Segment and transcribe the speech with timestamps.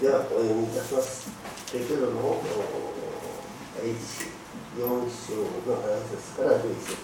[0.00, 1.28] ではお読みいたします。
[1.72, 2.40] ペテロの
[3.74, 4.30] 第一子
[4.78, 6.94] 4章の7節から11節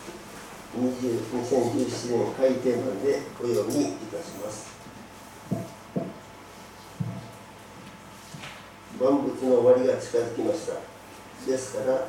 [0.79, 4.79] 2017年改訂版でお読みいたします。
[9.01, 10.75] 万物の終わりが近づきました。
[11.51, 12.07] ですから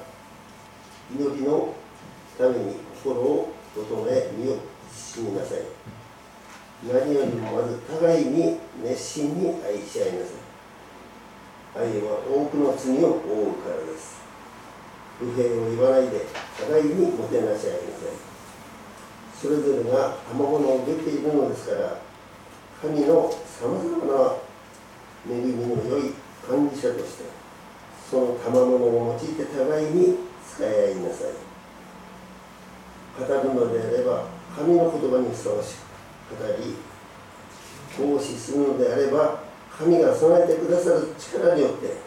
[1.09, 1.73] 祈りの
[2.37, 4.57] ために心を整え身を
[4.93, 5.61] 慎みなさい。
[6.83, 10.44] 何よりもまず互いに熱心に愛し合いなさい。
[11.75, 14.23] 愛は多くの罪を負うからです。
[15.19, 16.25] 不平を言わないで
[16.57, 18.15] 互いにもてなし合いなさい。
[19.35, 21.99] それぞれが賜物を受けているのですから
[22.81, 24.35] 神のさまざまな
[25.29, 26.13] 恵みの良い
[26.47, 27.25] 管理者として
[28.09, 30.17] その賜物を用いて互いに
[30.47, 31.45] 使い合いなさい。
[33.17, 35.75] 語るのであれば神の言葉にふさわし
[36.29, 36.75] く語り
[37.97, 39.44] 奉仕するのであれば
[39.77, 41.97] 神が備えてくださる力によって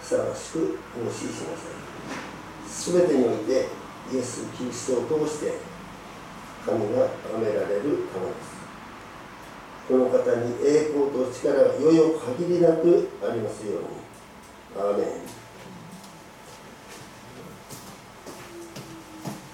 [0.00, 3.04] ふさわしく奉仕しなさい。
[3.04, 3.68] 全てにおいて
[4.12, 5.52] イエス・キリストを通して
[6.64, 7.82] 神が崇められる
[8.12, 8.52] ためです。
[9.88, 14.82] この方に栄光と力がよよ限りなくありますように。
[14.82, 15.06] アーメン。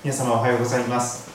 [0.04, 1.28] 皆様おはようございます。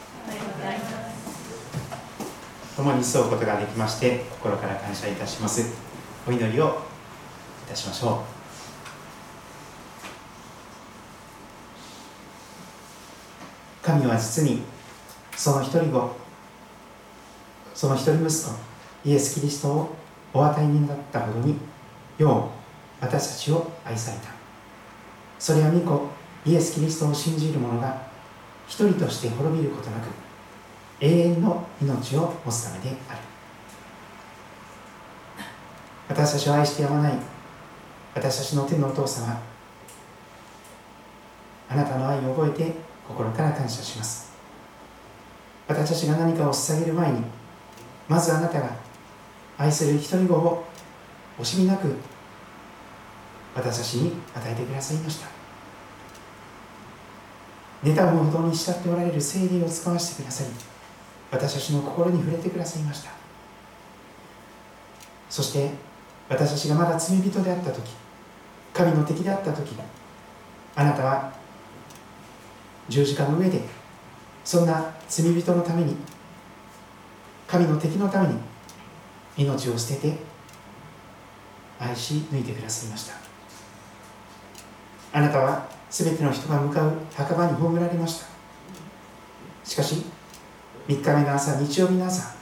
[2.75, 5.92] 共に沿うことができまして心から感謝いたします
[6.25, 6.81] お祈りを
[7.65, 8.33] いたしましょう。
[13.85, 14.61] 神は実に
[15.35, 16.15] その一人子
[17.75, 18.51] その一人息子
[19.03, 19.95] イエス・キリストを
[20.33, 21.57] お与えになったほどに
[22.17, 22.49] よ
[23.01, 24.29] う私たちを愛された。
[25.37, 26.07] それは御子
[26.45, 28.07] イエス・キリストを信じる者が
[28.65, 30.07] 一人として滅びることなく
[31.01, 33.32] 永遠の命を持つためである。
[36.13, 37.13] 私たちを愛してやまない。
[38.13, 39.35] 私たちの天のお父様。
[41.67, 42.75] あなたの愛を覚えて
[43.07, 44.31] 心から感謝します。
[45.67, 47.19] 私たちが何かを捧げる前に
[48.07, 48.69] まずあなたが
[49.57, 50.63] 愛する一人子を
[51.39, 51.95] 惜しみなく
[53.55, 55.27] 私たちに与えてくださいました。
[57.83, 60.49] 妬むほどに慕っておられる精霊を使わせてくださり
[61.31, 63.09] 私たちの心に触れてくださいました。
[65.27, 65.92] そして
[66.33, 67.91] 私たちがまだ罪人であった時
[68.73, 69.75] 神の敵であった時
[70.75, 71.31] あなたは
[72.89, 73.61] 十字架の上で
[74.43, 75.95] そんな罪人のために
[77.47, 78.39] 神の敵のために
[79.37, 80.17] 命を捨てて
[81.79, 83.15] 愛し抜いてくださいました。
[85.11, 88.25] あなたは全ての人が向かう墓場に葬られました。
[89.63, 90.03] しかし
[90.87, 92.35] 3日目の朝日曜日の朝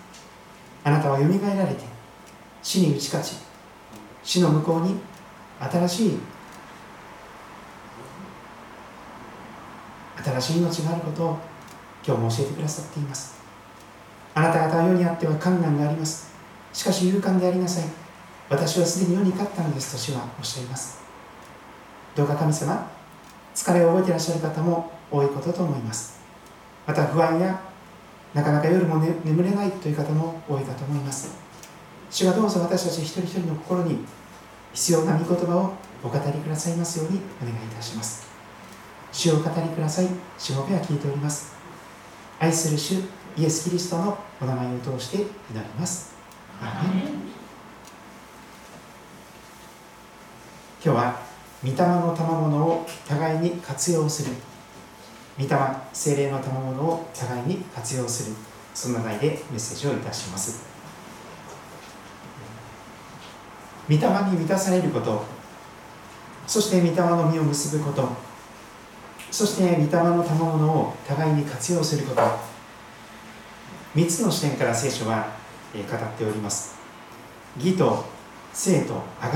[0.84, 1.84] あなたはよみがえられて
[2.64, 3.51] 死に打ち勝ち
[4.24, 5.00] 死の向こうに
[5.60, 6.20] 新しい
[10.24, 11.38] 新しい命があることを
[12.06, 13.40] 今日も教えてくださっています。
[14.34, 16.32] あなた方は世にあっては困難があります。
[16.74, 17.84] しかし勇敢でありなさい。
[18.50, 21.02] 私はすでに世に勝ったのですと主はおっしゃいます。
[22.16, 22.90] どうか神様
[23.56, 26.20] 疲れを覚えていらっしゃる方も多いことと思います。
[26.86, 27.60] また不安や
[28.34, 31.36] なかなか夜も、ね、眠れないという方も多いかと思います。
[32.12, 34.00] 主がどうぞ私たち一人一人の心に
[34.74, 35.74] 必要な御言葉を
[36.04, 38.28] お語りくださいますようにお願いいたします。
[39.14, 40.08] 主をお語りください。
[40.38, 41.54] 主の手は聞いております。
[42.38, 42.96] 愛する主
[43.38, 46.14] イエス・キリストのお名前を通して祈ります。
[46.60, 46.70] 今
[50.82, 51.22] 日は
[51.64, 54.36] 御霊の賜物を互いに活用する。
[55.40, 55.58] 御霊
[55.94, 58.36] 精霊の賜物を互いに活用する。
[58.74, 60.71] そんな題でメッセージをいたします。
[63.90, 63.98] 御霊
[64.32, 65.24] に満たされること。
[66.48, 68.08] そして御霊の実を結ぶこと。
[69.32, 72.22] そして御霊の賜物を互いに活用すること。
[73.96, 75.28] 3つの視点から聖書は
[75.74, 76.76] 語っております。
[77.58, 78.06] 義と
[78.54, 79.30] 生と贖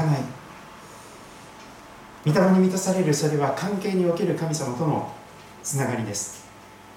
[2.27, 2.33] い。
[2.33, 5.12] 御霊に満たされるそれは関係における神様との
[5.63, 6.45] つながりです。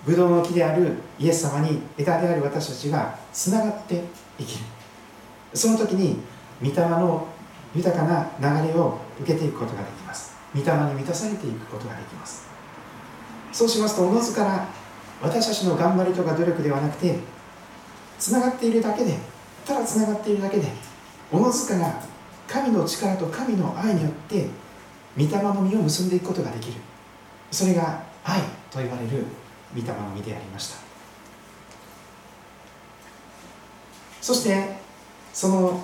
[0.07, 4.03] ブドウの木であるイエス様に枝である私たちがつながって
[4.39, 4.65] 生きる。
[5.55, 6.19] その時に
[6.63, 7.27] 御霊の
[7.75, 10.37] 豊かな流れを受けていくことができます。
[10.55, 12.49] 御霊に満たされていくことができます。
[13.53, 14.69] そうしますとおのずから
[15.23, 17.19] 私たちの頑張りとか努力ではなくて
[18.19, 19.17] つながっているだけで
[19.67, 20.69] ただつながっているだけで
[21.33, 22.01] おのずから
[22.47, 24.47] 神の力と神の愛によって
[25.17, 26.75] 御霊の実を結んでいくことができる。
[27.51, 29.25] それが愛と言われる
[29.75, 30.77] 御霊の実でありました。
[34.21, 34.77] そして
[35.33, 35.81] その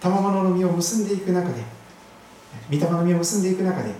[0.00, 1.62] 賜物の実を結んでいく中で
[2.70, 3.92] 御霊の実を結んでいく中で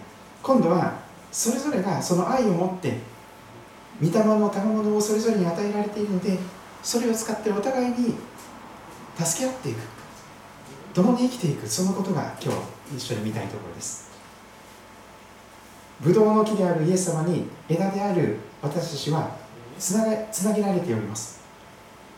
[0.42, 0.98] 今度は
[1.30, 2.98] それぞれがその愛を持って
[4.02, 6.38] 御霊の賜物をそれぞれに与えられているので
[6.82, 8.14] それを使ってお互いに
[9.18, 9.78] 助け合っていく。
[10.94, 11.68] 共に生きていく。
[11.68, 12.52] そのことが今
[12.90, 14.10] 日一緒に見たいところです。
[16.00, 19.36] ブドウの木であるイエス様に枝である私たちは
[19.78, 21.40] つなげつなげられております。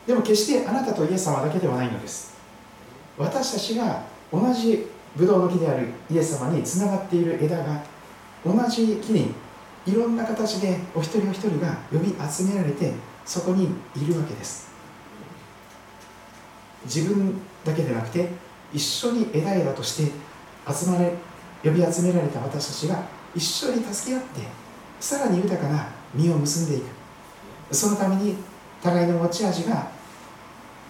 [0.06, 2.31] でも決してあなたとイエス様だけではないのです。
[3.18, 4.86] 私たちが同じ
[5.16, 7.82] ブドウの木であるイエス様につながっている枝が
[8.44, 9.34] 同じ木に
[9.86, 12.92] いろんな形でお一人お一人が呼び集められて
[13.24, 13.64] そこに
[13.96, 14.72] いるわけです。
[16.84, 18.28] 自分だけでなくて
[18.72, 20.12] 一緒に枝枝として
[20.68, 21.12] 集まれ
[21.62, 23.04] 呼び集められた私たちが
[23.34, 24.40] 一緒に助け合って
[24.98, 26.86] さらに豊かな実を結んでいく。
[27.70, 28.36] そのために
[28.82, 29.90] 互いの持ち味が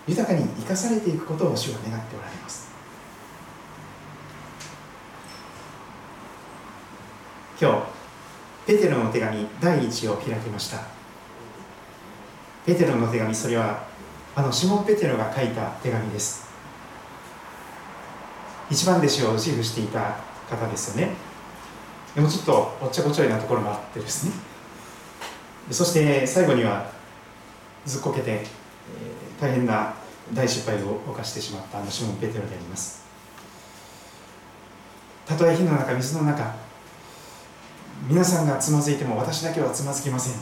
[0.06, 2.72] 豊かに生かされていくことを主は願っておられます。
[7.60, 7.82] 今日
[8.66, 10.78] ペテロの手紙第1を開きました。
[12.66, 13.84] ペテロの手紙それは
[14.34, 16.50] あのシモン・ペテロが書いた手紙です。
[18.70, 20.16] 一番弟子を自負していた
[20.48, 21.12] 方ですよね。
[22.14, 24.32] でもちょっとおっちゃこちょいなところもあってですね。
[25.70, 26.90] そして最後には
[27.84, 28.44] ずっこけて、
[29.42, 29.92] 大変な
[30.32, 33.02] 大失敗を犯してしまったあのシモン・ペテロであります。
[35.26, 36.54] たとえ火の中水の中
[38.06, 40.34] 皆さんがつまずいても私だけはつまずきません。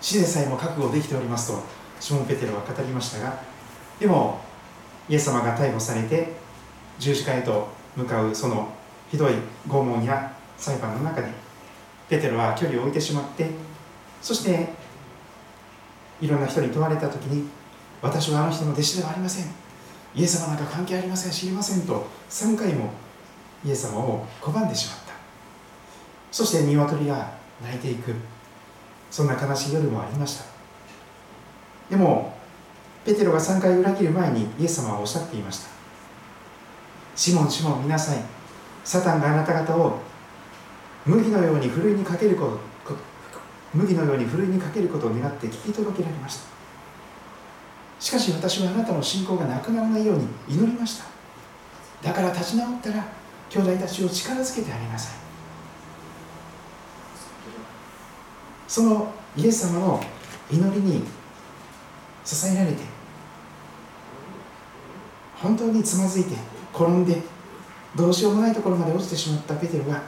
[0.00, 1.62] 死でさえも覚悟できておりますと
[2.00, 3.40] シモン・ペテロは語りましたが
[4.00, 4.40] でも
[5.08, 6.32] イエス様が逮捕されて
[6.98, 8.68] 十字架へと向かうその
[9.12, 9.34] ひどい
[9.68, 11.28] 拷問や裁判の中で
[12.08, 13.48] ペテロは距離を置いてしまって
[14.20, 14.70] そして
[16.20, 17.59] いろんな人に問われた時に
[18.02, 19.46] 私はあの人の弟子ではありません。
[20.14, 21.32] イエス様なんか関係ありません。
[21.32, 22.90] 知りませんと3回も
[23.64, 25.12] イエス様を拒んでしまった。
[26.32, 27.32] そして鶏が
[27.62, 28.14] 泣いていく。
[29.10, 30.44] そんな悲しい夜もありました。
[31.90, 32.32] でも
[33.04, 35.68] ペテロが3回裏切る前にイエス様はおっしゃっていました
[37.16, 38.18] シモンシモン見なさい。
[38.84, 39.98] サタンがあなた方を
[41.04, 42.94] 麦のようにふるいにかけること
[43.74, 46.59] 麦のようにふるいにかけることを願って聞き届けられました。
[48.00, 51.04] しかし私はあなたの信仰がなくならないように祈りました。
[52.02, 53.04] だから立ち直ったら
[53.50, 55.20] 兄弟たちを力づけてあげなさい。
[58.66, 60.00] そのイエス様の
[60.50, 61.04] 祈りに
[62.24, 62.78] 支えられて
[65.34, 66.36] 本当につまずいて
[66.72, 67.20] 転んで
[67.96, 70.02] どうしようもないところまで落ちてしまったペテロが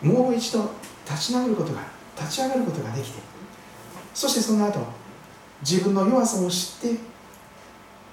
[0.00, 0.70] もう一度
[1.08, 1.82] 立ち直ることが
[2.18, 3.18] 立ち上がることができて
[4.14, 4.80] そしてその後
[5.60, 7.15] 自分の弱さを知って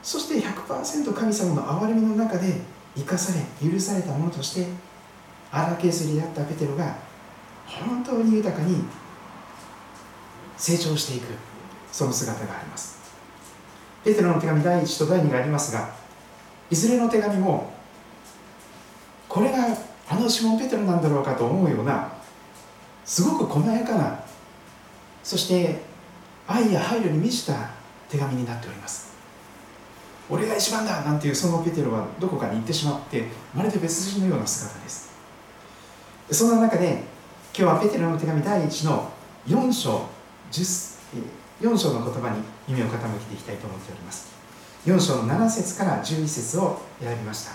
[0.04, 2.62] そして100%神様の憐れみの中で
[2.96, 4.68] 生かされ許されたものとして
[5.50, 6.96] 荒削りであったペテロが
[7.66, 8.84] 本当に豊かに
[10.58, 11.28] 成長していく
[11.92, 13.02] その姿があります。
[14.04, 15.90] ペテロの手紙第1と第2がありますが
[16.70, 17.72] いずれの手紙も
[19.30, 19.60] これが
[20.10, 22.12] あのシモン・ペテロなんだろうかと思うような
[23.06, 24.20] すごく細やかな
[25.24, 25.82] そして
[26.46, 27.70] 愛や配慮に満ちた
[28.10, 29.13] 手紙になっております。
[30.30, 35.12] 俺が一番だなんていうそのペテロはどこかに行ってしまってまるで別人のような姿です。
[36.32, 37.04] そんな中で
[37.56, 39.12] 今日はペテロの手紙第1の
[39.48, 40.08] 4章
[40.52, 44.32] 4章の言葉に耳を傾けていきたいと思っております。
[44.86, 47.52] 4章の7節から11節を選びました。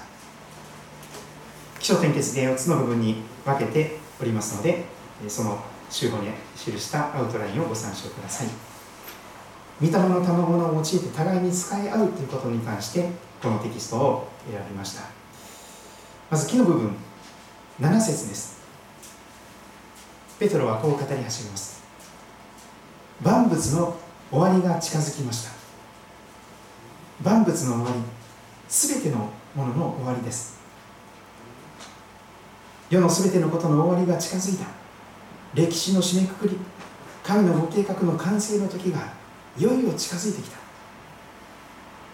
[1.81, 4.85] 起承転結で4つの部分に分けておりますので
[5.29, 5.59] その
[5.91, 8.49] 集合に記したアウトラインをご参照ください。
[9.81, 15.03] 御霊の賜物を用いて互いに使い合うということに関してこのテキストを選びました。
[16.31, 16.97] まず木の部分
[17.81, 18.59] 7節です。
[20.41, 21.83] ペトロはこう語り始めます。
[23.23, 23.97] 万物の
[24.31, 25.53] 終わりが近づきました。
[27.23, 28.03] 万物の終わり
[28.69, 30.59] すべてのものの終わりです。
[32.91, 34.67] 世のすべてのことの終わりが近づいた。
[35.55, 36.57] 歴史の締めくくり
[37.23, 39.18] 神のご計画の完成の時が
[39.59, 40.59] いよいよ近づいてきた。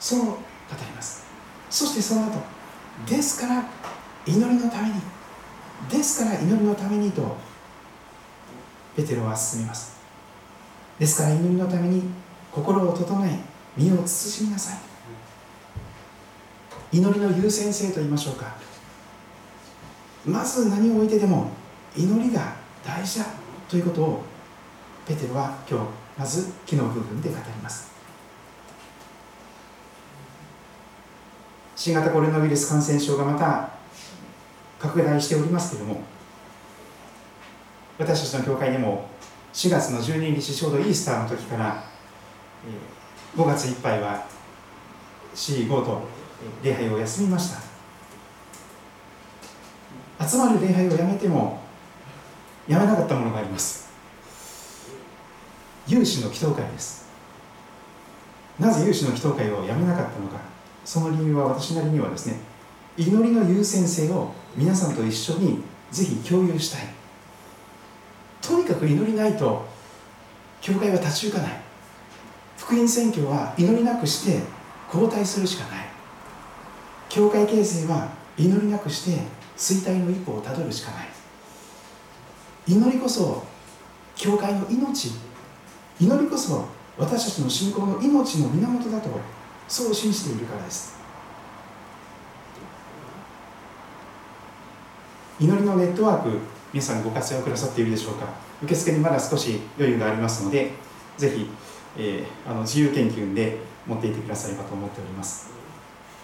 [0.00, 0.34] そう語
[0.70, 1.26] ります。
[1.70, 2.38] そしてその後
[3.06, 3.64] ですから
[4.26, 4.94] 祈りのために
[5.90, 7.36] ですから祈りのためにと
[8.96, 9.98] ペテロは進みます。
[10.98, 12.02] ですから祈りのために
[12.52, 13.38] 心を整え
[13.76, 14.78] 身を慎みなさい。
[16.92, 18.54] 祈りの優先性と言いましょうか。
[20.24, 21.50] まず何を置いてでも
[21.96, 23.26] 祈りが大事だ
[23.68, 24.22] ということを
[25.06, 27.92] ペテロは今日まず木の部分で語ります。
[31.76, 33.70] 新型コロナウイルス感染症がまた
[34.78, 36.02] 拡大しておりますけれども
[37.98, 39.08] 私たちの教会でも
[39.52, 41.84] 4月の12日ちょうどイースターの時から
[43.36, 44.24] 5月いっぱいは
[45.34, 46.08] C5 と
[46.62, 47.50] 礼拝を休みまし
[50.18, 50.26] た。
[50.26, 51.60] 集まる礼拝をやめても
[52.68, 53.83] やめなかったものがあります。
[55.86, 57.04] 有志の祈祷会です。
[58.58, 60.38] なぜ有志の祈祷会をやめなかったのか。
[60.84, 62.36] その理由は私なりにはですね
[62.96, 66.82] 祈りの優先性を皆さんと一緒にぜひ共有したい。
[68.40, 69.66] とにかく祈りないと
[70.60, 71.60] 教会は立ち行かない。
[72.56, 74.40] 福音選挙は祈りなくして
[74.90, 75.86] 後退するしかない。
[77.08, 79.22] 教会形成は祈りなくして
[79.56, 81.08] 衰退の一歩をたどるしかない。
[82.66, 83.44] 祈りこそ
[84.16, 85.10] 教会の命
[86.00, 86.66] 祈りこそ
[86.98, 89.10] 私たちの信仰の命の源だと
[89.68, 90.94] そう信じているからです。
[95.40, 96.38] 祈りのネットワーク
[96.72, 98.26] 皆さんご活用くださっているでしょうか？
[98.62, 100.72] 受付にまだ少し余裕がありますので
[101.16, 101.48] ぜひ、
[101.96, 105.52] えー、あの自由研究で持っていてくださればと思っております。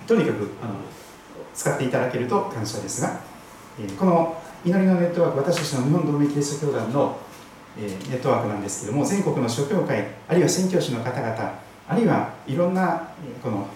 [0.06, 0.74] とにかくあの
[1.54, 3.20] 使っていただけると感謝ですが、
[3.80, 7.18] えー、この祈りのネットワーク私たちの日本同盟キリスト教団の、
[7.78, 11.58] え、ネットワークなんですけども全国の諸教会あるいは宣教師の方々
[11.88, 13.08] あるいはいろんな、
[13.42, 13.66] この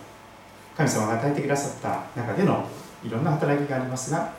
[0.76, 2.68] 神様が与えてくださった中での
[3.04, 4.32] いろんな働きがありますが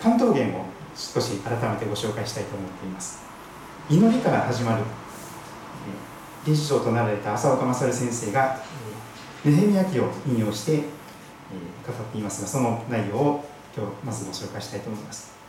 [0.00, 3.20] 関東言を少し改めてご紹介したいと思っています。
[3.88, 4.84] 祈りから始まる
[6.46, 8.60] 理事長となられた浅岡勝先生が
[9.44, 13.44] ネヘミヤ記を引用して語っていますがその内容を
[13.76, 15.39] 今日まずご紹介したいと思います。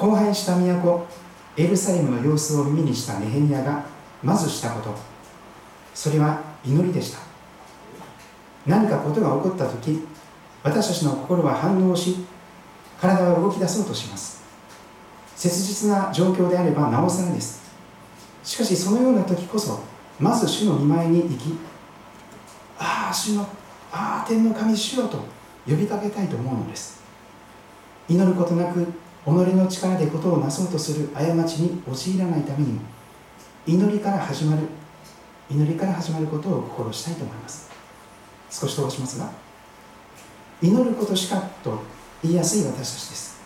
[0.00, 1.06] 荒廃した都
[1.56, 3.84] エルサレムの様子を耳にしたネヘミヤが
[4.22, 4.94] まずしたこと。
[5.94, 7.18] それは祈りでした。
[8.66, 10.06] 何かことが起こった時
[10.62, 12.24] 私たちの心は反応し
[13.00, 14.42] 体は動き出そうとします。
[15.36, 17.60] 切実な状況であればなおさらです。
[18.42, 19.80] しかしそのような時こそ
[20.18, 21.58] まず主の見舞いに行き
[22.78, 23.42] ああ主の
[23.92, 25.18] ああ天の神主よと
[25.66, 27.02] 呼びかけたいと思うのです。
[28.08, 28.86] 祈ることなく
[29.24, 32.80] 己の力でことをなそうとする過ちに陥らないためにも
[33.66, 34.62] 祈りから始まる
[35.50, 37.70] 祈りから始まることを心したいと思います。
[38.50, 39.30] 少し飛ばしますが
[40.62, 41.80] 祈ることしかと
[42.22, 43.40] 言いやすい私たちです。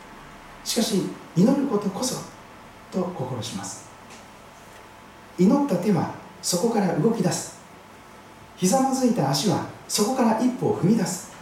[0.64, 1.02] しかし
[1.36, 2.22] 祈ることこそ
[2.90, 3.88] と心します。
[5.38, 7.58] 祈った手はそこから動き出す。
[8.56, 11.32] ひざまずいた足はそこから一歩を踏み出す。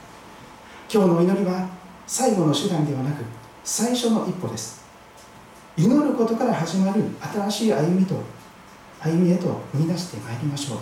[0.92, 1.68] 今日の祈りは
[2.06, 3.24] 最後の手段ではなく
[3.64, 4.82] 最初の一歩です。
[5.76, 8.16] 祈ることから始まる新しい歩みと
[9.00, 10.78] 歩みへと踏み出してまいりましょう。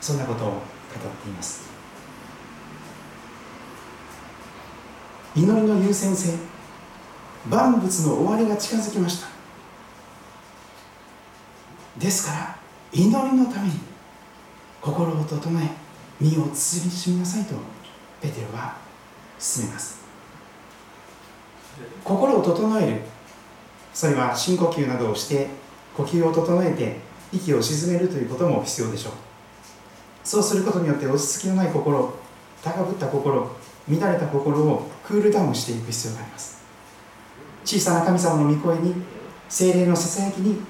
[0.00, 0.58] そんなことを語っ
[1.22, 1.68] ています。
[5.36, 6.38] 祈りの優先性。
[7.48, 9.28] 万物の終わりが近づきました。
[11.98, 12.56] ですから
[12.92, 13.74] 祈りのために
[14.80, 15.68] 心を整え
[16.20, 17.54] 身を慎みなさいと
[18.20, 18.76] ペテロは
[19.38, 20.03] 進めます。
[22.04, 23.00] 心を整える。
[23.92, 25.48] それは深呼吸などをして
[25.96, 26.98] 呼吸を整えて
[27.32, 29.12] 息を沈めるということも必要でしょう。
[30.24, 32.12] そうすることによって落ち着きのない心
[32.62, 33.50] 高ぶった心
[33.88, 36.62] 乱れた心をクールダウンしていく必要があります。
[37.64, 38.94] 小さな神様の御声に
[39.48, 40.60] 精霊のささやきに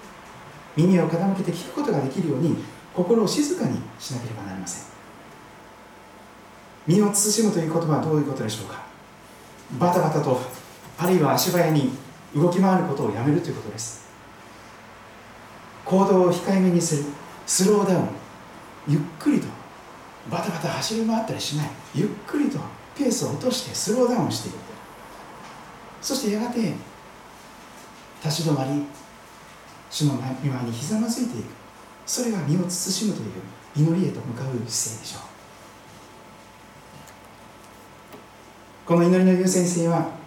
[0.76, 2.56] 耳を傾けて聞くことができるように
[2.94, 4.84] 心を静かにしなければなりません。
[6.86, 8.82] 身を慎むということはどういうことでしょうか。
[9.78, 10.40] バタバタと
[10.98, 11.90] あるいは足早に
[12.34, 14.04] 動き回ることをやめるということです。
[15.84, 17.04] 行動を控えめにする。
[17.46, 18.08] スローダウン。
[18.88, 19.46] ゆっくりと。
[20.30, 21.70] バタバタ走り回ったりしない。
[21.94, 22.58] ゆっくりと。
[22.96, 23.74] ペースを落として。
[23.74, 24.56] スローダウンしていく。
[26.00, 26.72] そしてやがて
[28.24, 28.84] 立ち止まり。
[29.90, 31.46] 主の見舞いにひざまずいていく。
[32.06, 33.30] それが身を慎むという。
[33.76, 35.22] 祈りへと向かう姿勢でしょう。
[38.86, 40.23] この祈りの優先性は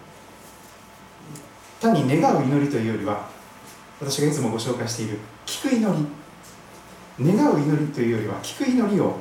[1.94, 3.28] 単に願う祈りというよりは
[4.00, 6.06] 私がいつもご紹介している聞く祈り。
[7.20, 9.18] 願う祈りというよりは聞く祈りを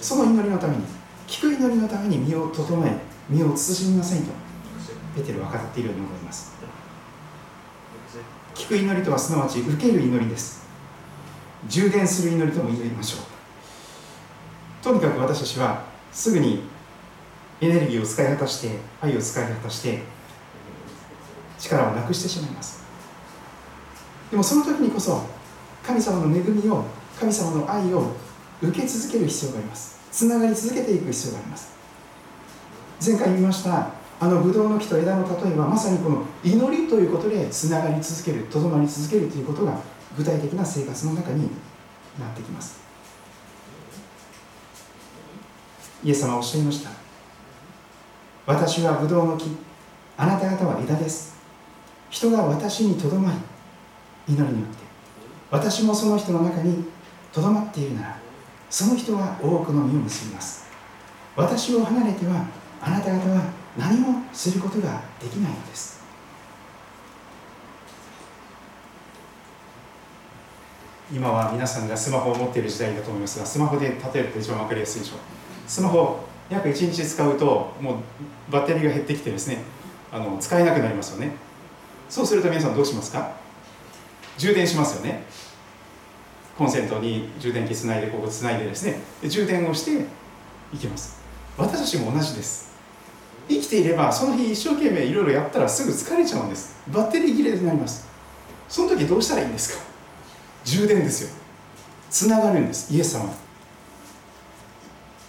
[0.00, 0.82] その祈りのために
[1.28, 2.92] 聞く祈りのために身を整え
[3.28, 4.32] 身を慎みなさいと
[5.14, 6.56] ペテルは語っているように思います。
[8.52, 10.66] 聞く祈りとはすなわち受ける祈りです。
[11.68, 14.84] 充電する祈りとも言いましょう。
[14.84, 16.64] とにかく私たちはすぐに
[17.60, 20.15] エネルギーを使い果たして愛を使い果たして
[21.68, 22.84] 力をなくしてしまいます。
[24.30, 25.22] でもその時にこそ
[25.82, 26.84] 神様の恵みを
[27.18, 28.12] 神様の愛を
[28.62, 29.98] 受け続ける必要があります。
[30.10, 31.76] つながり続けていく必要があります。
[33.04, 39.78] 前回見ましたあのブドウの木と枝の例えはまさにこの祈りということでつながり続けるとどまり続けるということが
[40.16, 41.50] 具体的な生活の中に
[42.18, 42.80] なってきます。
[46.02, 46.90] イエス様はおっしゃいました。
[48.46, 49.50] 私はブドウの木
[50.16, 51.35] あなた方は枝です。
[52.10, 54.78] 人が私にとどまり祈りによって
[55.50, 56.84] 私もその人の中に
[57.32, 58.18] とどまっているなら
[58.70, 60.66] その人は多くの実を結びます。
[61.36, 62.46] 私を離れては
[62.80, 63.42] あなた方は
[63.76, 66.04] 何もすることができないのです。
[71.12, 75.18] 今は皆さんがスマホを持っている時代だと思いますがスマホで例えると一番分かりやすいでしょう。
[75.68, 79.62] スマホ約1日使うともうバッテリーが減ってきてですね
[80.10, 81.45] あの使えなくなりますよね。
[82.08, 83.32] そうすると皆さんどうしますか？
[84.38, 85.24] 充電しますよね。
[86.56, 89.00] コンセントに充電器つないでここつないでですね。
[89.22, 90.06] 充電をして
[90.72, 91.20] いきます。
[91.58, 92.74] 私たちも同じです。
[93.48, 96.76] 生きていればその日一生懸命いろいろやったらすぐ疲れちゃうんです。
[96.88, 98.06] バッテリー切れになります。
[98.68, 99.84] その時どうしたらいいんですか？
[100.64, 101.30] 充電ですよ。
[102.10, 102.94] つながるんです。
[102.94, 103.32] イエス様。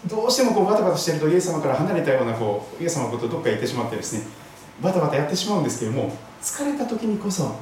[0.06, 4.24] どうしてもこうバタバタしてるとイエス様から離れたようなこうイエス様のことどっか行ってしまってですね。
[4.82, 7.56] バタバタやってしまうんですけども疲れた時にこそ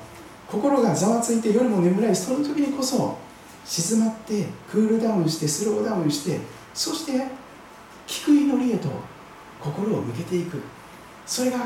[0.48, 3.18] 心がざわついて夜も眠らいその時にこそ
[3.66, 6.40] 静まってクールダウンしてスローダウンして
[6.74, 7.14] そして
[8.08, 8.90] 聞く祈りへと
[9.60, 10.62] 心を向けていく。
[11.26, 11.58] それが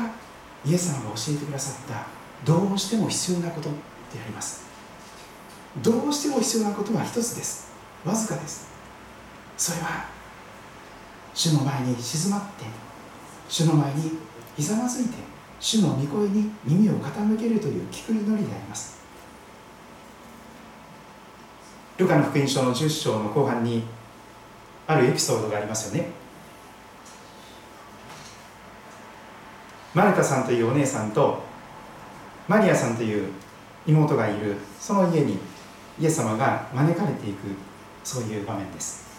[0.64, 2.06] イエス様が教えてくださった
[2.44, 3.74] どうしても必要なことで
[4.22, 4.64] あります。
[5.82, 7.70] どうしても必要なことは一つです。
[8.04, 8.70] わずかです。
[9.56, 10.06] それは
[11.34, 12.64] 主の前に静まって
[13.48, 14.12] 主の前に
[14.56, 15.29] ひざまずいて
[15.60, 19.00] 主の御声に耳を傾けるという聞く祈りであります。
[21.98, 23.84] ルカの福音書の10章の後半に
[24.86, 26.08] あるエピソードがありますよね。
[29.94, 31.42] マルタさんというお姉さんと
[32.48, 33.28] マリアさんという
[33.86, 35.38] 妹がいるその家に
[36.00, 37.38] イエス様が招かれていく
[38.02, 39.10] そういう場面です。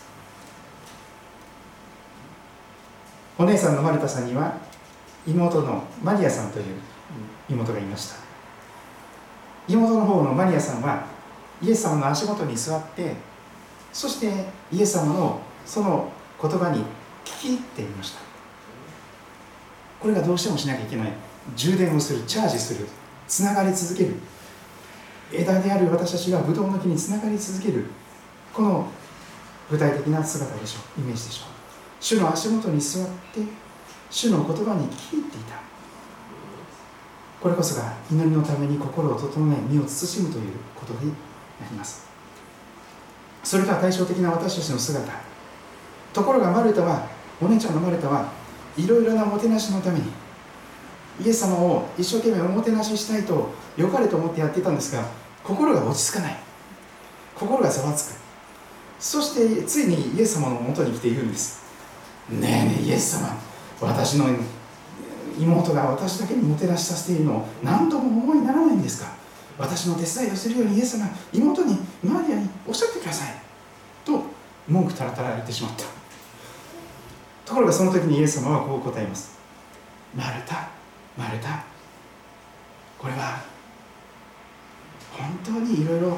[3.38, 4.56] お姉さんのマルタさんには
[5.28, 6.66] 妹のマリアさんという
[7.50, 8.16] 妹がいました。
[9.68, 11.06] 妹の方のマリアさんは
[11.62, 13.14] イエス様の足元に座って
[13.94, 16.80] そしてイエス様のその言葉に
[17.24, 18.22] 聞き入っていました。
[20.00, 21.14] これがどうしてもしなきゃいけない。
[21.56, 22.88] 充電をするチャージする
[23.28, 24.16] つながり続ける。
[25.32, 27.86] 枝である私たちがブドウの木につながり続ける。
[28.54, 28.88] この
[29.70, 31.02] 具体的な姿でしょう。
[31.02, 31.48] イメージでしょう。
[32.00, 33.42] 主の足元に座って
[34.12, 35.56] 主の言葉に聞いていた。
[37.42, 41.10] これこそが祈りのために心を整え身を慎むということに
[41.60, 42.06] なります。
[43.44, 45.12] それが対照的な私たちの姿。
[46.14, 47.08] ところがマルタは
[47.42, 48.32] お姉ちゃんのマルタは
[48.78, 50.06] いろいろなおもてなしのために
[51.24, 55.04] イエス様を一生懸命おもてなししたいと良かれと思ってやっていたんですが
[55.44, 56.38] 心が落ち着かない。
[57.34, 58.20] 心がざわつく。
[59.00, 61.64] そしてついにイエス様のもとに来ているんです。
[62.30, 63.51] ねえねえイエス様。
[63.82, 64.28] 私の
[65.38, 69.12] 妹が私だけにもてなしさせているのを何度も思いにならないんですか。
[69.58, 73.36] 私の手伝いをするようにイエス様妹にマリアにおっしゃってください。
[74.06, 74.24] と
[74.68, 75.84] 文句たらたら言ってしまった。
[77.46, 79.38] ところがその時にイエス様はこう答えます
[80.16, 80.70] マルタ
[81.18, 81.66] マルタ
[82.98, 83.42] これは
[85.12, 86.18] 本当にいろいろ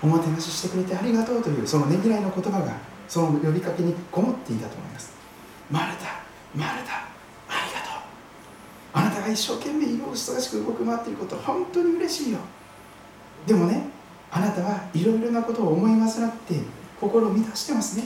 [0.00, 2.76] おもてなししてくれてありがとうというそのねぎらいの言葉が
[3.08, 5.12] その呼びかけにこもっていたと思います。
[5.70, 6.19] マルタ
[6.54, 7.04] マルタ
[7.48, 8.02] ありがとう。
[8.92, 12.38] あなたが一生懸命いろいろ忙しく動く回っていること本当に嬉しいよ。
[13.46, 13.88] でもね
[14.30, 16.54] あなたはいろいろなことを思い煩って
[17.00, 18.04] 心を乱してますね。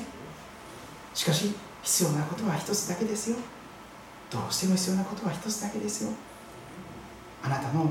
[1.14, 3.37] しかし必要なことは一つだけですよ。
[4.30, 6.11] どうしても必要なことは一つだけですよ。
[7.42, 7.90] あなたの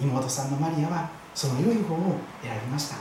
[0.00, 2.96] 妹さんのマリアはその良い方を選びました。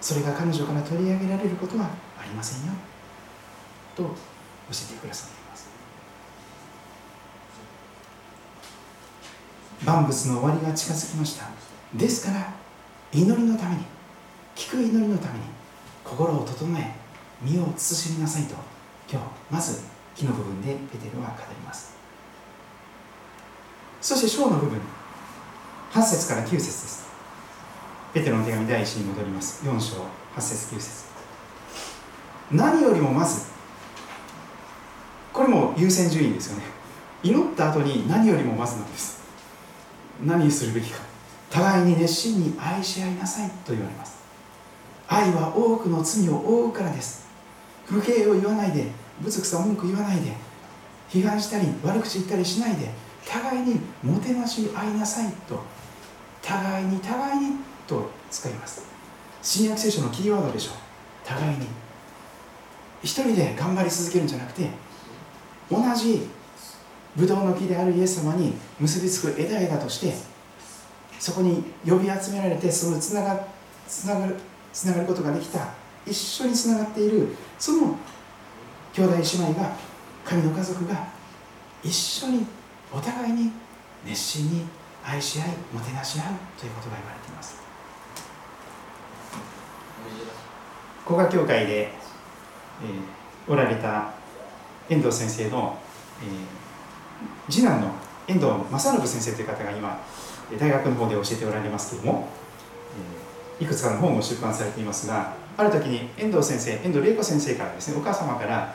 [0.00, 1.84] それが彼女から取り上げられることは
[2.18, 2.72] ありませんよ。
[3.94, 4.08] と教
[4.90, 5.68] えてくださいます
[9.84, 11.46] 万物の終わりが近づきました。
[11.94, 12.52] ですから
[13.12, 13.82] 祈りのために
[14.54, 15.44] 聞く祈りのために
[16.04, 16.94] 心を整え
[17.42, 18.54] 身を慎みなさいと
[19.10, 19.82] 今日まず
[20.14, 21.94] 木の部分でペテルは語ります。
[24.00, 24.80] そして章の部分
[25.92, 27.08] 8節から9節です。
[28.14, 29.64] ペテロの手紙第1に戻ります。
[29.64, 29.96] 4章
[30.36, 31.04] 8節9節。
[32.52, 33.46] 何よりもまず
[35.32, 36.64] これも優先順位ですよね。
[37.22, 39.21] 祈った後に何よりもまずなんです。
[40.24, 41.00] 何するべきか。
[41.50, 44.22] 互いに熱心に愛し合いなさいと言われます。
[45.08, 47.26] 愛は多くの罪を負うからです。
[47.86, 48.86] 不敬を言わないで
[49.20, 50.32] ぶつくさ文句言わないで
[51.10, 52.88] 批判したり悪口言ったりしないで
[53.26, 55.62] 互いにもてなし合いなさいと
[56.40, 57.56] 互いに互いに
[57.86, 58.86] と使います。
[59.42, 60.74] 新約聖書のキーワードでしょう。
[61.24, 61.66] 互いに。
[63.02, 64.70] 一人で頑張り続けるんじゃなくて
[65.70, 66.28] 同じ
[67.16, 70.14] ブドウの木であるイエス様に結びつく枝枝として
[71.18, 73.46] そこに呼び集められてそのつなが
[73.86, 74.36] つながる
[74.72, 75.68] つながることができた
[76.06, 77.96] 一緒につながっているその
[78.92, 79.76] 兄弟姉妹が
[80.24, 81.08] 神の家族が
[81.84, 82.46] 一緒に
[82.92, 83.52] お互いに
[84.04, 84.66] 熱心に
[85.04, 86.26] 愛し合いもてなし合う
[86.58, 87.62] ということが言われています。
[91.04, 94.12] 古賀教会で、えー、おられた
[94.88, 95.78] 遠藤先生の、
[96.22, 96.61] えー、
[97.52, 97.88] 次男の
[98.26, 100.00] 遠藤正信先生という方が今
[100.58, 102.28] 大学の方で教えておられますけれども、
[103.60, 108.74] いくつかの本を出版されていますがある時に遠藤先生遠藤玲子先生からですねお母様から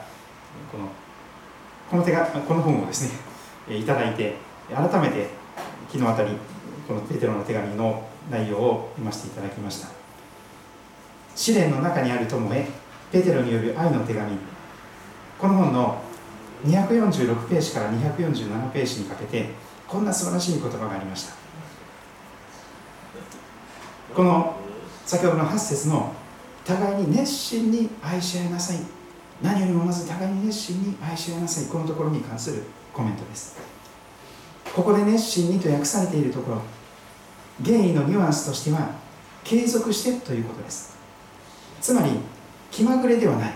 [0.70, 0.88] この
[1.90, 3.12] この手がこの本をです
[3.68, 4.36] ねいただいて
[4.72, 5.28] 改めて
[5.90, 6.30] 昨日あたり
[6.86, 9.88] このペテロの手紙の内容を読ませていただきました。
[11.34, 12.68] 試練の中にある友へ
[13.10, 14.36] ペテロによる愛の手紙。
[15.38, 16.02] この本の
[16.64, 19.50] 246ページから247ページにかけて
[19.86, 21.34] こんな素晴らしい言葉がありました。
[24.14, 24.56] この
[25.06, 26.12] 先ほどの8節の
[26.64, 28.78] 互いに熱心に愛し合いなさい。
[29.42, 31.66] 何よりもまず互いに熱心に愛し合いなさい。
[31.66, 33.56] このところに関するコメントです。
[34.74, 36.62] ここで熱心にと訳されているところ
[37.64, 38.90] 原意のニュアンスとしては
[39.42, 40.96] 継続してということです。
[41.80, 42.10] つまり
[42.70, 43.52] 気まぐれではない。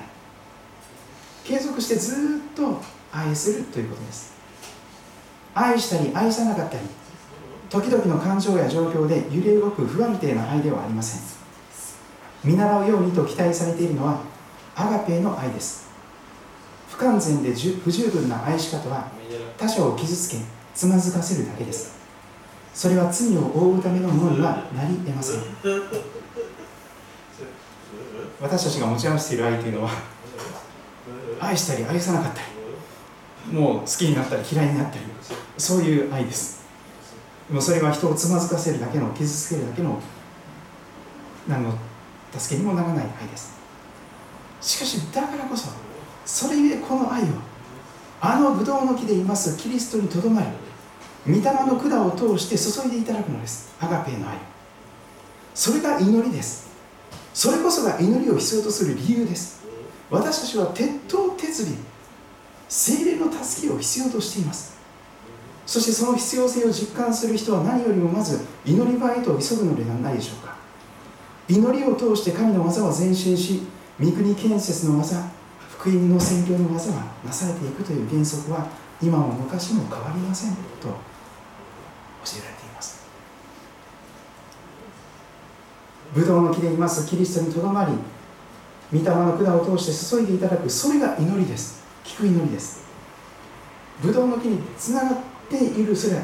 [1.45, 2.81] 継続してずっと
[3.13, 4.33] 愛するということです。
[5.55, 6.83] 愛したり愛さなかったり
[7.69, 11.21] 時々の感情や状況で揺れ動く不安定な愛ではありません。
[12.45, 14.21] 見習うようにと期待されているのは
[14.75, 15.91] アガペーの愛です。
[16.91, 19.11] 不完全で不十分な愛し方は
[19.59, 20.37] 他者を傷つけ
[20.75, 22.01] つまずかせるだけです。
[22.75, 25.41] それは罪を覆うためのものにはなり得ません。
[28.41, 29.91] 私たちが持ち合わせている愛というのは
[31.43, 35.05] 愛したり愛さなかったりもう好きになったり嫌いになったり
[35.59, 36.63] そういう愛です。
[37.49, 40.01] でもそれは人をつまずかせるだけの傷つけるだけの
[41.49, 41.75] 何の
[42.39, 43.61] 助けにもならない愛です。
[44.61, 45.69] しかしだからこそ
[46.25, 47.27] それゆえこの愛を
[48.21, 50.47] あのブドウの木でいますキリストにとどまり
[51.27, 53.75] 御霊の管を通して注いでいただくのです。
[53.81, 54.37] アガペーの愛。
[55.55, 56.71] それが祈りです。
[57.35, 59.62] それこそが祈りを必要とする理由です。
[60.13, 61.67] 私たちは鉄頭鉄尾
[62.69, 64.77] 精霊の助けを必要としています。
[65.65, 70.55] そしてその必要性を実感する人は何よりもまず祈り場へと急ぐのではないでしょうか。
[71.49, 73.63] 祈りを通して神の技は前進し
[73.99, 75.31] 御国建設の技
[75.71, 78.69] 福音の宣教の技はなされていくという原則は
[79.03, 80.95] 今も昔も変わりませんと教
[82.39, 83.07] えられています。
[86.15, 87.07] ブドウの木でいます。
[87.09, 87.93] キリストにとどまり
[88.93, 91.83] 御霊の管を通して注いでいただくそれが祈りです。
[92.05, 92.85] 聞く祈りです。
[94.03, 96.21] ブドウの木につながっているそれ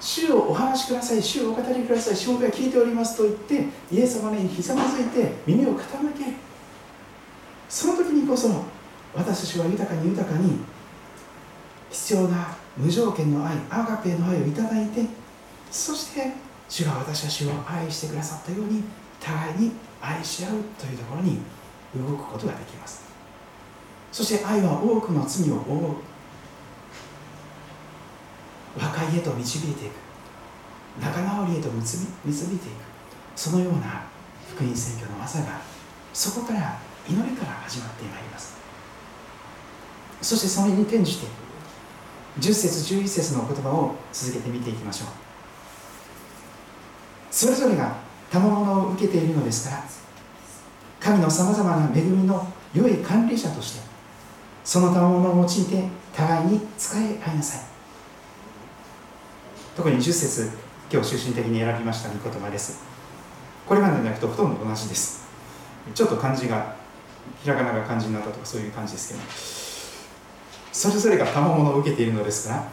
[0.00, 6.48] 主をお話しください主をお語りください主が聞いておりますと言ってイエス様にひざまずいて耳を傾け。
[7.68, 8.48] その時にこそ
[9.14, 10.58] 私たちは豊かに豊かに
[11.90, 15.04] 必要な無条件の愛アガペの愛をいただいて
[15.70, 16.32] そして
[16.68, 18.84] 主が私たちを愛してくださったように
[19.20, 21.38] 互いに愛し合うというところに
[21.96, 23.02] 動くことができます。
[24.12, 26.00] そして愛は多くの罪を覆
[28.78, 28.80] う。
[28.80, 29.92] 和解へと導いていく。
[31.00, 32.88] 仲直りへと導いていく。
[33.36, 34.04] そのような
[34.54, 35.60] 福音選挙の技が
[36.12, 38.56] そこから祈りから始まってまいります。
[40.20, 41.26] そしてそれに転じて
[42.40, 45.08] 10節11節の言葉を続けて見ていきましょう。
[47.30, 47.96] それぞれが
[48.30, 49.84] 賜物を受けているのですから
[51.08, 53.88] 神のさまざまな恵みの良い管理者として
[54.62, 57.62] その賜物を用いて互いに使い合いなさい。
[59.74, 60.50] 特に10節
[60.92, 62.82] 今日中心的に選びました御言葉です。
[63.66, 65.26] これまでの訳とほとんど同じです。
[65.94, 66.76] ちょっと漢字が
[67.42, 69.20] ひらがなが漢字になったとかそういう感じですけど
[70.72, 72.68] それぞれが賜物を受けているのですから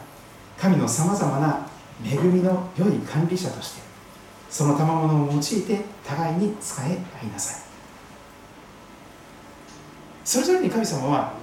[0.58, 1.66] 神のさまざまな
[2.04, 3.82] 恵みの良い管理者として
[4.50, 7.65] その賜物を用いて互いに使え合いなさい。
[10.26, 11.34] それぞれに神様は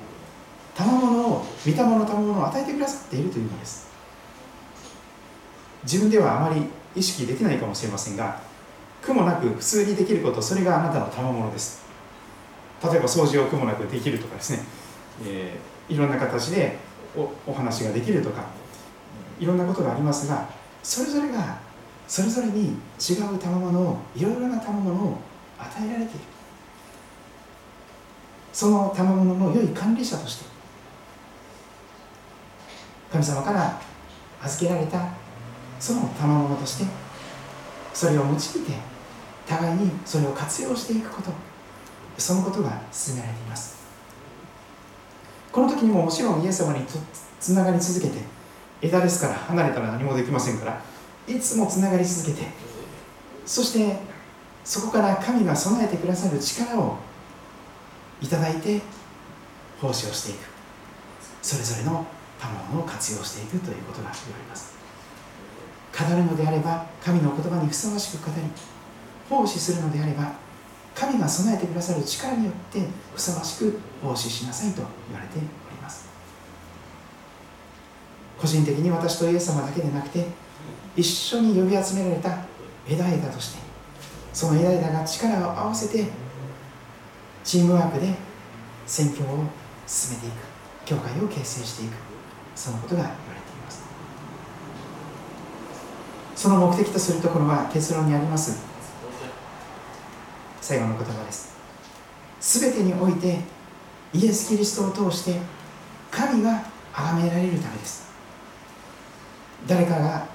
[0.75, 3.87] 賜物を御霊の賜物を与えてくださっているというのです。
[5.83, 8.41] 自分ではあまり意識できないかもしれませんが
[9.01, 11.81] 苦もなく普通にできることそれがあなたの賜物です。
[12.83, 14.59] 例えば掃除を苦もなくできるとかですね、
[15.25, 16.77] えー、いろんな形で
[17.15, 18.43] おお話ができるとか
[19.39, 20.49] いろんなことがありますが
[20.81, 21.57] それぞれが
[22.05, 25.17] それぞれに違う賜物をいろいろな賜物を
[25.57, 26.32] 与えられている。
[28.53, 30.45] その賜物の良い管理者として
[33.11, 33.81] 神様から
[34.41, 35.09] 預けられた
[35.79, 36.85] その賜物として
[37.93, 38.39] それを用いて
[39.45, 41.31] 互いにそれを活用していくこと
[42.17, 43.83] そのことが進められています。
[45.53, 46.83] この時にももちろんイエス様に
[47.39, 48.17] つながり続けて
[48.81, 50.81] 枝ですから離れたら何もできませんから
[51.27, 52.47] いつもつながり続けて
[53.45, 53.97] そして
[54.63, 56.97] そこから神が備えてくださる力を
[58.23, 58.81] いただいて
[59.81, 60.47] 奉仕をしていく。
[61.41, 62.05] それぞれの
[62.39, 64.73] 賜物を活用していくということが言われます。
[65.91, 68.41] 語るのであれば神の言葉にふさわしく語り
[69.29, 70.33] 奉仕するのであれば
[70.95, 75.47] 神が備えてくださる力によってふさわしく奉仕しなさいと言われており
[75.81, 76.07] ます。
[78.39, 80.25] 個人的に私とイエス様だけでなくて
[80.95, 82.45] 一緒に呼び集められた
[82.87, 83.59] 枝枝として
[84.33, 86.22] その枝枝が力を合わせて
[87.43, 88.13] チームワークで
[88.85, 89.43] 選挙を
[89.85, 90.33] 進めていく
[90.85, 91.93] 教会を形成していく
[92.55, 93.83] そのことが言われています。
[96.35, 98.63] その目的とするところは結論にあります。
[100.61, 101.53] 最後の言葉です。
[102.39, 103.39] 全てにおいて
[104.13, 105.39] イエス・キリストを通して
[106.11, 108.11] 神が崇められるためです。
[109.67, 110.27] 誰かが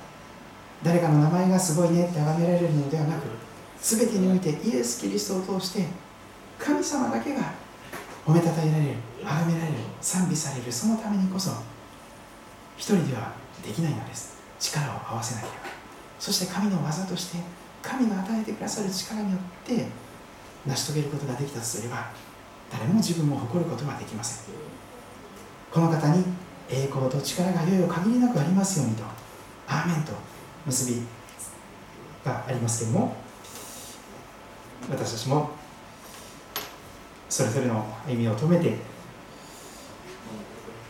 [0.83, 3.23] 誰かの名前がすごいねって崇められるのではなく
[3.81, 5.87] 全てにおいてイエス・キリストを通して
[6.59, 7.53] 神様だけが
[8.27, 11.51] 褒めたたえられる崇められる賛美されるそのためにこそ
[12.77, 13.33] 一人では
[13.65, 14.39] できないのです。
[14.61, 15.59] 力を合わせなければ。
[16.19, 17.39] そして神の技として
[17.83, 19.87] 神が与えてくださる力によって
[20.67, 22.11] 成し遂げることができたとすれば
[22.71, 24.55] 誰も自分も誇ることはできません。
[25.71, 26.25] この方に
[26.71, 29.05] 栄光と力がいよいよ限りなくありますようにと
[29.67, 30.13] アーメンと
[30.67, 31.03] 結び
[32.25, 33.17] がありますけれども
[34.91, 35.51] 私たちも
[37.29, 38.77] それぞれの歩みを止めて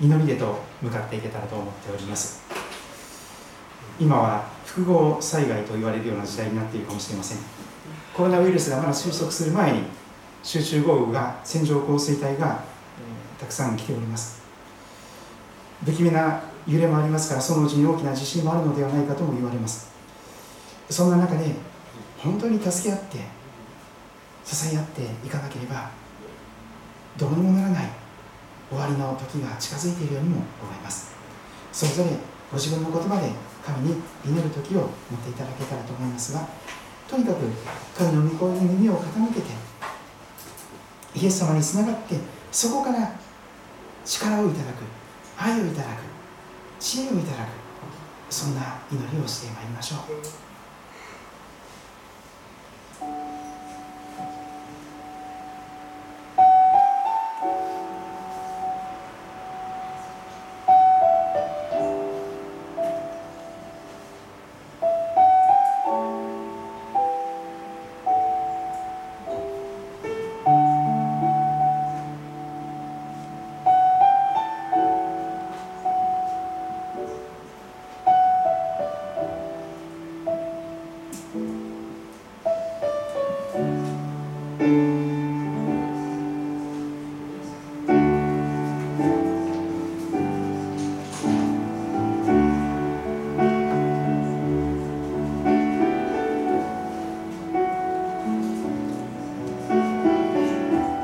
[0.01, 2.43] 祈りでと向かっていけたらと思っております。
[4.01, 7.39] 今は複合災害と言われるような時代になっているかもしれません。
[8.15, 9.83] コロナウイルスがまだ収束する前に
[10.45, 12.63] 集中豪雨が線状降水帯が
[13.41, 14.41] たくさん来ております。
[15.85, 19.91] 不気味な揺れもありますからそのうちに大きな地震もあるのではないかとも言われます。
[20.91, 21.55] そんな中で
[22.19, 23.19] 本当に助け合って
[24.45, 25.91] 支え合っていかなければ
[27.19, 27.91] どうにもならない
[28.71, 31.13] 終わりの時が近づいているようにも思います
[31.73, 32.11] それぞれ
[32.51, 33.33] ご自分の言葉で
[33.67, 36.49] 神に祈る時を持っていただけたらと思いますが
[37.09, 37.41] とにかく
[37.97, 39.47] 神の御声に耳を傾けて
[41.17, 42.15] イエス様につながって
[42.53, 43.13] そこから
[44.05, 44.85] 力をいただく
[45.37, 46.03] 愛をいただく
[46.79, 47.49] 知恵をいただく
[48.31, 50.48] そんな祈りをしてまいりましょう。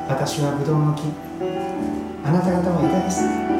[0.06, 1.04] 私はブドウの木。
[2.22, 3.54] あなた方は枝です。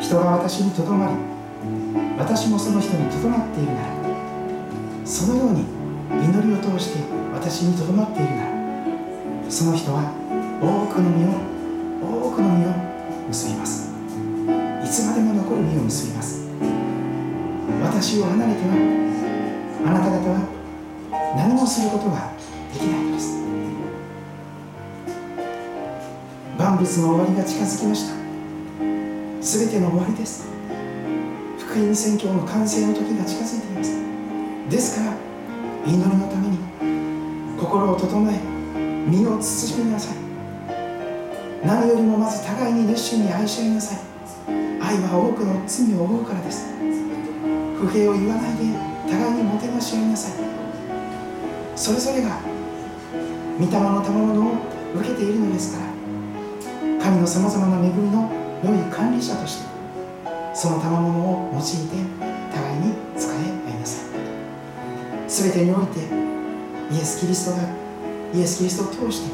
[0.00, 1.12] 人が私にとどまり
[2.16, 3.88] 私もその人にとどまっているなら
[5.04, 5.75] そのように
[6.66, 6.98] 通して
[7.32, 8.50] 私にとどまっているなら
[9.48, 10.10] その人は
[10.60, 11.38] 多くの実を
[12.26, 12.74] 多くの実を
[13.28, 13.94] 結びます。
[14.84, 16.46] いつまでも残る実を結びます。
[17.82, 18.74] 私を離れては
[19.86, 22.32] あなた方は何もすることが
[22.72, 23.36] できないのです。
[26.58, 28.16] 万物の終わりが近づきました。
[29.40, 30.48] 全ての終わりです。
[31.58, 33.92] 福音宣教の完成の時が近づいています。
[34.68, 35.35] ですから
[35.86, 36.58] 祈りのために
[37.58, 38.40] 心を整え
[39.08, 40.16] 身を慎みなさい。
[41.64, 43.98] 何よりもまず互いに熱心に愛し合いなさい。
[44.82, 46.66] 愛は多くの罪を負うからです。
[47.78, 48.64] 不平を言わないで
[49.08, 50.32] 互いにもてなし合いなさい。
[51.76, 52.40] それぞれが
[53.60, 54.52] 御霊の賜物を
[54.96, 55.92] 受けているのですから
[57.04, 58.30] 神のさまざまな恵みの
[58.64, 59.68] 良い管理者として
[60.54, 62.25] その賜物を用いて
[65.38, 66.00] 全てにおいて
[66.90, 67.68] イエス・キリストが
[68.32, 69.30] イエス・キリストを通して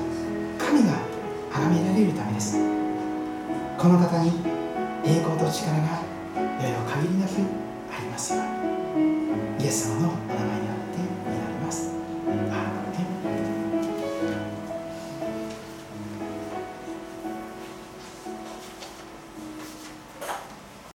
[0.59, 0.99] 神が
[1.53, 2.57] 崇められるためです。
[3.79, 4.33] この方に
[5.05, 6.03] 栄光と力が
[6.59, 7.15] よいよ限り